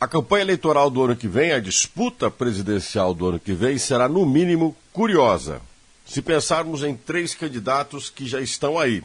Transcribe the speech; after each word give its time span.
A 0.00 0.08
campanha 0.08 0.42
eleitoral 0.42 0.90
do 0.90 1.02
ano 1.02 1.16
que 1.16 1.28
vem, 1.28 1.52
a 1.52 1.60
disputa 1.60 2.30
presidencial 2.30 3.14
do 3.14 3.28
ano 3.28 3.40
que 3.40 3.52
vem, 3.52 3.78
será 3.78 4.08
no 4.08 4.26
mínimo 4.26 4.76
curiosa. 4.92 5.62
Se 6.06 6.20
pensarmos 6.20 6.82
em 6.82 6.94
três 6.94 7.34
candidatos 7.34 8.10
que 8.10 8.26
já 8.26 8.40
estão 8.40 8.78
aí, 8.78 9.02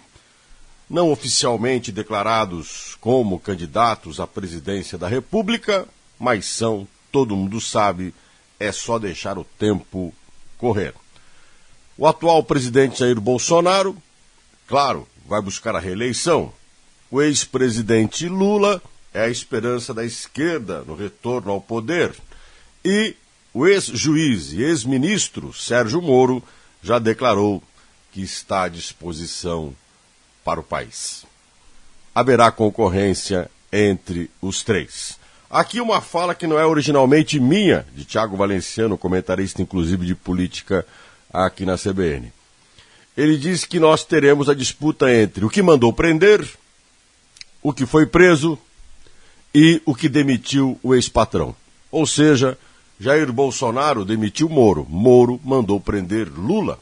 não 0.90 1.12
oficialmente 1.12 1.92
declarados 1.92 2.98
como 3.00 3.40
candidatos 3.40 4.20
à 4.20 4.28
presidência 4.28 4.98
da 4.98 5.08
República, 5.08 5.88
mas 6.20 6.46
são, 6.46 6.88
todo 7.12 7.36
mundo 7.36 7.62
sabe, 7.62 8.14
é 8.60 8.72
só 8.72 9.00
deixar 9.00 9.38
o 9.38 9.44
tempo 9.44 10.14
correr. 10.58 10.94
O 11.98 12.08
atual 12.08 12.44
presidente 12.44 13.00
Jair 13.00 13.20
Bolsonaro, 13.22 13.96
claro, 14.68 15.08
vai 15.26 15.42
buscar 15.42 15.76
a 15.76 15.80
reeleição. 15.80 16.52
O 17.12 17.22
ex-presidente 17.22 18.28
Lula 18.28 18.82
é 19.14 19.22
a 19.22 19.30
esperança 19.30 19.94
da 19.94 20.06
esquerda 20.06 20.84
no 20.86 20.96
retorno 20.96 21.52
ao 21.52 21.62
poder. 21.62 22.14
E 22.84 23.16
o 23.54 23.68
ex-juiz 23.68 24.54
e 24.54 24.62
ex-ministro 24.62 25.54
Sérgio 25.54 26.02
Moro 26.02 26.44
já 26.82 27.00
declarou 27.00 27.62
que 28.12 28.22
está 28.22 28.64
à 28.64 28.70
disposição 28.70 29.76
para 30.44 30.60
o 30.60 30.64
país. 30.64 31.26
Haverá 32.14 32.52
concorrência 32.52 33.50
entre 33.72 34.30
os 34.42 34.64
três. 34.64 35.18
Aqui 35.50 35.82
uma 35.82 36.00
fala 36.00 36.36
que 36.36 36.46
não 36.46 36.60
é 36.60 36.66
originalmente 36.66 37.40
minha, 37.40 37.86
de 37.96 38.06
Tiago 38.06 38.38
Valenciano, 38.38 38.98
comentarista 38.98 39.62
inclusive 39.62 40.06
de 40.06 40.14
política 40.14 40.86
aqui 41.34 41.66
na 41.66 41.78
CBN. 41.78 42.32
Ele 43.18 43.38
diz 43.38 43.66
que 43.66 43.80
nós 43.80 44.04
teremos 44.04 44.48
a 44.48 44.54
disputa 44.54 45.12
entre 45.12 45.44
o 45.44 45.50
que 45.50 45.62
mandou 45.62 45.92
prender, 45.92 46.48
o 47.62 47.74
que 47.74 47.86
foi 47.86 48.06
preso 48.06 48.60
e 49.54 49.82
o 49.86 49.96
que 49.96 50.08
demitiu 50.08 50.80
o 50.84 50.94
ex-patrão. 50.94 51.56
Ou 51.92 52.06
seja, 52.06 52.58
Jair 53.00 53.32
Bolsonaro 53.32 54.06
demitiu 54.06 54.50
Moro. 54.50 54.86
Moro 54.90 55.40
mandou 55.44 55.80
prender 55.80 56.28
Lula. 56.28 56.80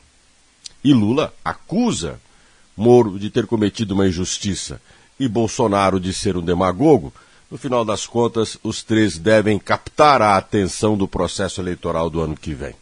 E 0.84 0.94
Lula 0.94 1.34
acusa 1.44 2.20
Moro 2.76 3.18
de 3.18 3.30
ter 3.30 3.48
cometido 3.48 3.94
uma 3.94 4.08
injustiça 4.08 4.80
e 5.20 5.28
Bolsonaro 5.28 6.00
de 6.00 6.14
ser 6.14 6.38
um 6.38 6.44
demagogo. 6.44 7.14
No 7.50 7.58
final 7.58 7.84
das 7.84 8.06
contas, 8.06 8.58
os 8.62 8.84
três 8.84 9.18
devem 9.18 9.58
captar 9.58 10.22
a 10.22 10.38
atenção 10.38 10.98
do 10.98 11.08
processo 11.08 11.62
eleitoral 11.62 12.10
do 12.10 12.22
ano 12.22 12.36
que 12.36 12.54
vem. 12.54 12.76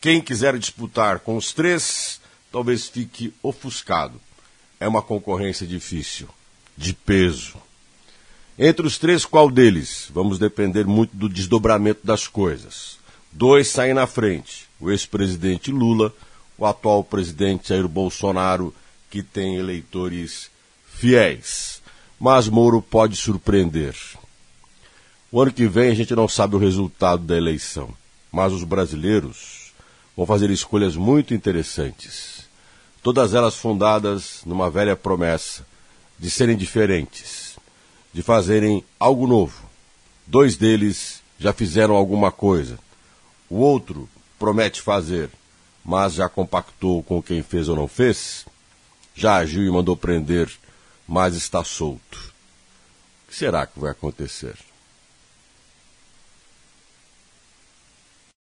Quem 0.00 0.20
quiser 0.20 0.58
disputar 0.58 1.20
com 1.20 1.36
os 1.36 1.52
três, 1.52 2.20
talvez 2.52 2.88
fique 2.88 3.32
ofuscado. 3.42 4.20
É 4.78 4.86
uma 4.86 5.02
concorrência 5.02 5.66
difícil, 5.66 6.28
de 6.76 6.92
peso. 6.92 7.56
Entre 8.58 8.86
os 8.86 8.98
três, 8.98 9.24
qual 9.24 9.50
deles? 9.50 10.08
Vamos 10.14 10.38
depender 10.38 10.86
muito 10.86 11.16
do 11.16 11.28
desdobramento 11.28 12.06
das 12.06 12.28
coisas. 12.28 12.98
Dois 13.32 13.68
saem 13.68 13.94
na 13.94 14.06
frente: 14.06 14.68
o 14.78 14.92
ex-presidente 14.92 15.72
Lula, 15.72 16.14
o 16.56 16.64
atual 16.64 17.02
presidente 17.02 17.70
Jair 17.70 17.88
Bolsonaro, 17.88 18.72
que 19.10 19.24
tem 19.24 19.56
eleitores 19.56 20.50
fiéis. 20.86 21.82
Mas 22.18 22.48
Moro 22.48 22.80
pode 22.80 23.16
surpreender. 23.16 23.96
O 25.32 25.42
ano 25.42 25.52
que 25.52 25.66
vem 25.66 25.90
a 25.90 25.94
gente 25.94 26.14
não 26.14 26.28
sabe 26.28 26.54
o 26.54 26.60
resultado 26.60 27.24
da 27.24 27.36
eleição, 27.36 27.92
mas 28.30 28.52
os 28.52 28.62
brasileiros 28.62 29.72
vão 30.16 30.24
fazer 30.24 30.48
escolhas 30.50 30.94
muito 30.94 31.34
interessantes. 31.34 32.44
Todas 33.02 33.34
elas 33.34 33.56
fundadas 33.56 34.42
numa 34.46 34.70
velha 34.70 34.94
promessa 34.94 35.66
de 36.20 36.30
serem 36.30 36.56
diferentes 36.56 37.43
de 38.14 38.22
fazerem 38.22 38.84
algo 38.98 39.26
novo. 39.26 39.68
Dois 40.24 40.56
deles 40.56 41.20
já 41.38 41.52
fizeram 41.52 41.96
alguma 41.96 42.30
coisa. 42.30 42.78
O 43.50 43.56
outro 43.56 44.08
promete 44.38 44.80
fazer, 44.80 45.28
mas 45.84 46.14
já 46.14 46.28
compactou 46.28 47.02
com 47.02 47.20
quem 47.20 47.42
fez 47.42 47.68
ou 47.68 47.74
não 47.74 47.88
fez. 47.88 48.46
Já 49.16 49.36
agiu 49.36 49.64
e 49.64 49.70
mandou 49.70 49.96
prender, 49.96 50.50
mas 51.06 51.34
está 51.34 51.62
solto. 51.64 52.32
O 53.24 53.30
que 53.30 53.36
será 53.36 53.66
que 53.66 53.78
vai 53.78 53.90
acontecer? 53.90 54.56